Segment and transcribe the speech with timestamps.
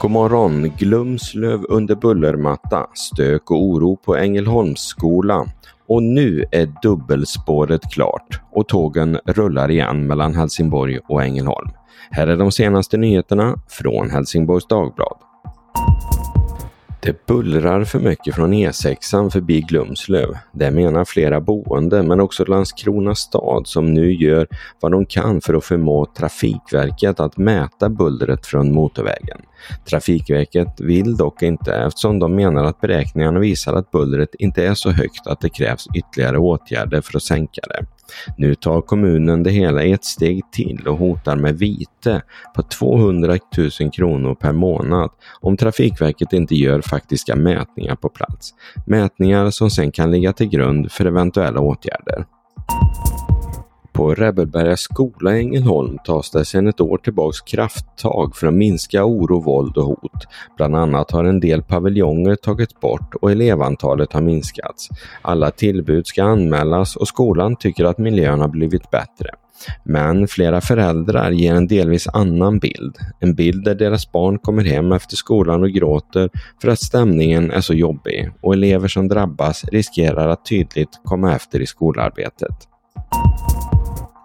[0.00, 0.72] God morgon!
[0.76, 5.46] Glumslöv under bullermatta, stök och oro på Ängelholmsskola.
[5.88, 11.70] Och nu är dubbelspåret klart och tågen rullar igen mellan Helsingborg och Ängelholm.
[12.10, 15.16] Här är de senaste nyheterna från Helsingborgs Dagblad.
[17.00, 20.28] Det bullrar för mycket från E6 förbi Glumslöv.
[20.52, 24.46] Det menar flera boende men också Landskrona stad som nu gör
[24.80, 29.38] vad de kan för att förmå Trafikverket att mäta bullret från motorvägen.
[29.90, 34.90] Trafikverket vill dock inte eftersom de menar att beräkningarna visar att bullret inte är så
[34.90, 37.86] högt att det krävs ytterligare åtgärder för att sänka det.
[38.36, 42.22] Nu tar kommunen det hela ett steg till och hotar med vite
[42.54, 43.38] på 200
[43.80, 48.54] 000 kronor per månad om Trafikverket inte gör faktiska mätningar på plats.
[48.86, 52.24] Mätningar som sen kan ligga till grund för eventuella åtgärder.
[53.98, 59.04] På Rebelberga skola i Ängelholm tas det sedan ett år tillbaks krafttag för att minska
[59.04, 60.26] oro, våld och hot.
[60.56, 64.88] Bland annat har en del paviljonger tagits bort och elevantalet har minskats.
[65.22, 69.30] Alla tillbud ska anmälas och skolan tycker att miljön har blivit bättre.
[69.84, 72.96] Men flera föräldrar ger en delvis annan bild.
[73.20, 76.30] En bild där deras barn kommer hem efter skolan och gråter
[76.62, 81.60] för att stämningen är så jobbig och elever som drabbas riskerar att tydligt komma efter
[81.60, 82.68] i skolarbetet.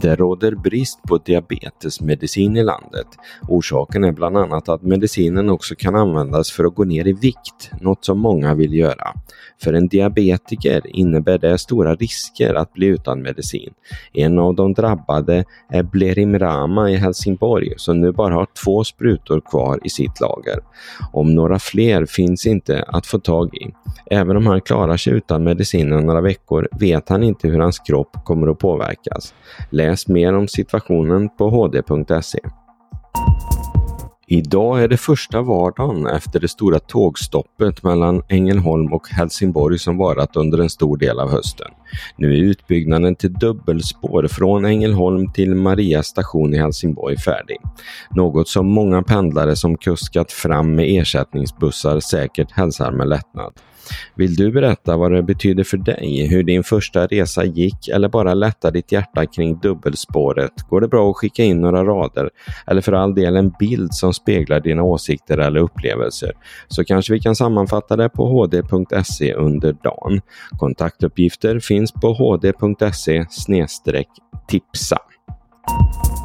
[0.00, 3.06] Det råder brist på diabetesmedicin i landet.
[3.48, 7.70] Orsaken är bland annat att medicinen också kan användas för att gå ner i vikt,
[7.80, 9.12] något som många vill göra.
[9.62, 13.72] För en diabetiker innebär det stora risker att bli utan medicin.
[14.12, 19.40] En av de drabbade är Blerim Rama i Helsingborg som nu bara har två sprutor
[19.40, 20.58] kvar i sitt lager.
[21.12, 23.74] Om några fler finns inte att få tag i.
[24.10, 28.16] Även om han klarar sig utan medicinen några veckor vet han inte hur hans kropp
[28.24, 29.34] kommer att påverkas.
[29.70, 32.38] Läs Läs mer om situationen på hd.se.
[34.26, 40.36] Idag är det första vardagen efter det stora tågstoppet mellan Ängelholm och Helsingborg som varat
[40.36, 41.66] under en stor del av hösten.
[42.16, 47.56] Nu är utbyggnaden till dubbelspår från Ängelholm till Maria station i Helsingborg färdig.
[48.10, 53.52] Något som många pendlare som kuskat fram med ersättningsbussar säkert hälsar med lättnad.
[54.14, 58.34] Vill du berätta vad det betyder för dig, hur din första resa gick eller bara
[58.34, 62.30] lätta ditt hjärta kring dubbelspåret går det bra att skicka in några rader
[62.66, 66.32] eller för all del en bild som speglar dina åsikter eller upplevelser
[66.68, 70.20] så kanske vi kan sammanfatta det på hd.se under dagen.
[70.58, 73.26] Kontaktuppgifter finns finns på hd.se
[74.48, 74.98] tipsa.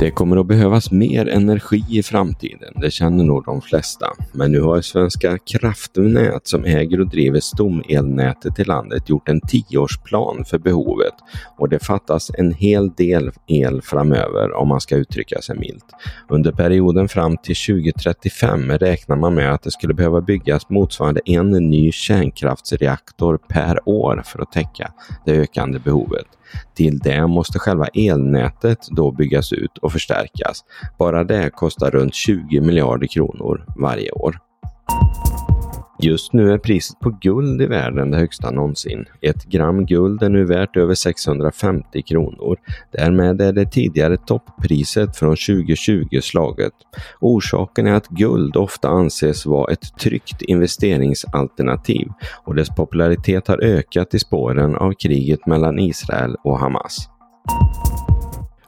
[0.00, 4.06] Det kommer att behövas mer energi i framtiden, det känner nog de flesta.
[4.32, 10.44] Men nu har Svenska kraftnät som äger och driver stomelnätet i landet gjort en tioårsplan
[10.44, 11.13] för behovet
[11.58, 15.84] och det fattas en hel del el framöver om man ska uttrycka sig milt.
[16.28, 21.50] Under perioden fram till 2035 räknar man med att det skulle behöva byggas motsvarande en
[21.50, 24.92] ny kärnkraftsreaktor per år för att täcka
[25.24, 26.26] det ökande behovet.
[26.74, 30.64] Till det måste själva elnätet då byggas ut och förstärkas.
[30.98, 34.38] Bara det kostar runt 20 miljarder kronor varje år.
[36.04, 39.04] Just nu är priset på guld i världen det högsta någonsin.
[39.20, 42.56] Ett gram guld är nu värt över 650 kronor.
[42.92, 46.72] Därmed är det tidigare topppriset från 2020 slaget.
[47.20, 52.08] Orsaken är att guld ofta anses vara ett tryggt investeringsalternativ
[52.44, 57.08] och dess popularitet har ökat i spåren av kriget mellan Israel och Hamas.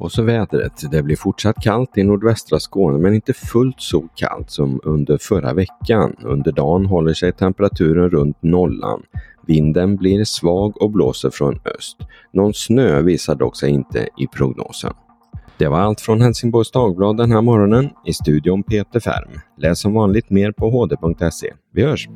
[0.00, 0.90] Och så vädret.
[0.90, 5.52] Det blir fortsatt kallt i nordvästra Skåne men inte fullt så kallt som under förra
[5.52, 6.16] veckan.
[6.22, 9.02] Under dagen håller sig temperaturen runt nollan.
[9.46, 11.96] Vinden blir svag och blåser från öst.
[12.32, 14.92] Någon snö visar dock sig inte i prognosen.
[15.58, 17.90] Det var allt från Helsingborgs Dagblad den här morgonen.
[18.06, 19.40] I studion Peter Färm.
[19.58, 21.52] Läs som vanligt mer på hd.se.
[21.72, 22.08] Vi hörs!